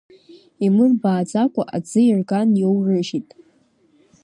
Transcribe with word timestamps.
Имырбааӡакәа 0.65 1.63
аӡы 1.75 1.99
ирган 2.07 2.49
иоурыжьит. 2.61 3.29